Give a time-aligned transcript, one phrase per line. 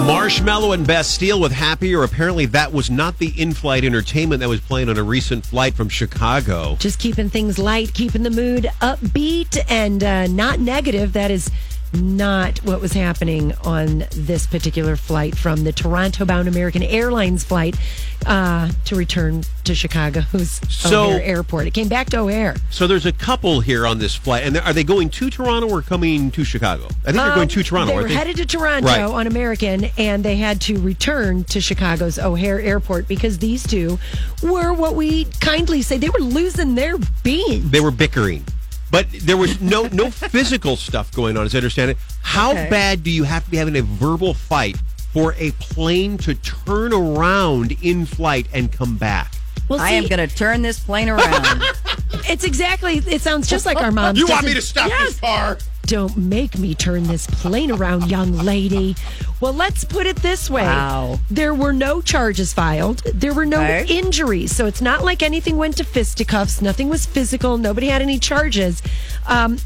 [0.00, 2.02] Marshmello and Bastille with Happier.
[2.02, 5.74] Apparently, that was not the in flight entertainment that was playing on a recent flight
[5.74, 6.76] from Chicago.
[6.78, 11.12] Just keeping things light, keeping the mood upbeat and uh, not negative.
[11.12, 11.50] That is
[11.92, 17.76] not what was happening on this particular flight from the Toronto bound American Airlines flight
[18.26, 21.66] uh, to return to Chicago's So- O'Hare Airport.
[21.66, 22.54] It came back to O'Hare.
[22.70, 24.44] So there's a couple here on this flight.
[24.44, 26.84] And are they going to Toronto or coming to Chicago?
[26.84, 28.14] I think they're going to Toronto, Um, They were they?
[28.14, 29.00] headed to Toronto Right.
[29.00, 33.98] on American, and they had to return to Chicago's O'Hare Airport because these two
[34.42, 37.70] were what we kindly say they were losing their beans.
[37.70, 38.44] they were bickering.
[38.90, 41.96] But there was no no physical stuff going on, as I understand it.
[42.22, 42.68] How Okay.
[42.70, 44.76] bad do you have to be having a verbal fight
[45.12, 49.32] for a plane to turn around in flight and come back?
[49.68, 51.62] Well, I am going to turn this plane around.
[52.28, 52.96] It's exactly.
[53.06, 54.16] It sounds just like our mom.
[54.16, 55.10] You want me to stop Yes.
[55.10, 55.58] this car?
[55.86, 58.96] Don't make me turn this plane around, young lady.
[59.40, 60.62] Well, let's put it this way.
[60.64, 61.18] Wow.
[61.30, 62.98] There were no charges filed.
[63.14, 63.86] There were no Okay.
[63.88, 64.54] injuries.
[64.54, 66.60] So it's not like anything went to fisticuffs.
[66.60, 67.56] Nothing was physical.
[67.56, 68.82] Nobody had any charges.
[69.26, 69.58] Um,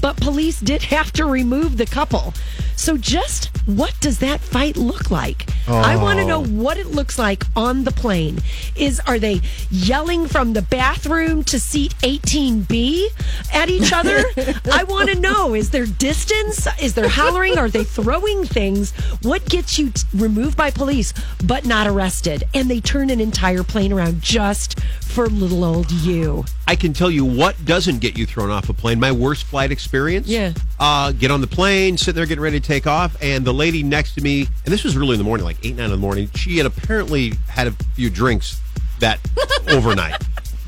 [0.00, 2.32] but police did have to remove the couple.
[2.78, 5.46] So just what does that fight look like?
[5.66, 8.38] I want to know what it looks like on the plane.
[8.76, 9.40] Is are they
[9.70, 13.06] yelling from the bathroom to seat 18B
[13.52, 14.24] at each other?
[14.72, 16.66] I want to know is there distance?
[16.80, 17.58] Is there hollering?
[17.58, 18.92] Are they throwing things?
[19.22, 21.12] What gets you t- removed by police
[21.44, 22.44] but not arrested?
[22.54, 26.44] And they turn an entire plane around just for little old you.
[26.66, 29.00] I can tell you what doesn't get you thrown off a plane.
[29.00, 30.28] My worst flight experience.
[30.28, 30.52] Yeah.
[30.78, 33.82] Uh, get on the plane, sit there get ready to take off, and the lady
[33.82, 35.96] next to me, and this was early in the morning, like eight, nine in the
[35.96, 36.28] morning.
[36.34, 38.60] She had apparently had a few drinks
[39.00, 39.18] that
[39.68, 40.22] overnight.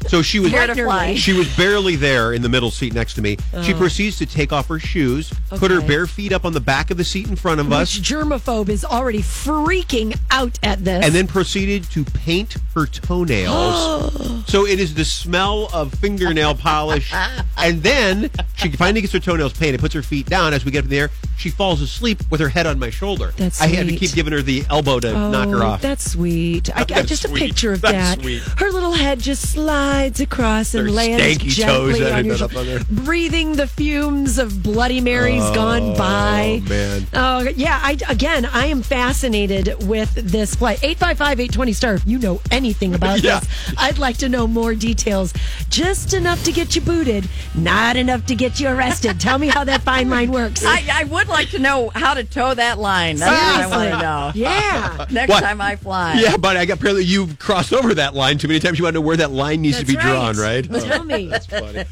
[0.09, 3.37] So she was Here she was barely there in the middle seat next to me.
[3.63, 3.79] She oh.
[3.79, 5.87] proceeds to take off her shoes, put her Okay.
[5.87, 8.71] bare feet up on the back of the seat in front of us, Which germaphobe
[8.71, 11.05] is already freaking out at this.
[11.05, 14.45] and then proceeded to paint her toenails.
[14.51, 17.13] so it is the smell of fingernail polish.
[17.63, 20.55] And then she finally gets her toenails painted, puts her feet down.
[20.55, 21.11] As we get up in the air,
[21.41, 23.33] she falls asleep with her head on my shoulder.
[23.39, 23.67] That's sweet.
[23.67, 25.81] I had to keep giving her the elbow to oh, knock her Oh, off.
[25.81, 26.69] That's sweet.
[26.77, 28.21] I, I That's just a picture of That's that.
[28.21, 28.43] sweet.
[28.59, 33.05] Her little head just slides across and Their lands gently toes on your shoulder, on
[33.05, 36.61] breathing the fumes of Bloody Marys oh, gone by.
[36.63, 37.07] Oh man.
[37.15, 37.81] Oh yeah.
[37.83, 40.81] I again, I am fascinated with this flight.
[40.81, 41.95] 855-820 star.
[41.95, 43.41] If you know anything about Yeah.
[43.41, 45.33] this, I'd like to know more details.
[45.71, 49.19] Just enough to get you booted, not enough to get you arrested.
[49.19, 50.65] Tell me how that fine line works.
[50.67, 53.17] I, I would like to know how to toe that line.
[53.17, 54.33] That's what I want to know.
[54.35, 55.07] yeah.
[55.11, 55.43] Next What?
[55.43, 56.15] time I fly.
[56.21, 58.79] Yeah, but I got apparently you've crossed over that line too many times.
[58.79, 60.65] You want to know where that line needs to That's be drawn, right?
[60.71, 61.27] Tell me.
[61.31, 61.85] That's funny.